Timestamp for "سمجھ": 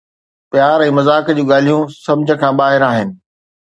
2.05-2.31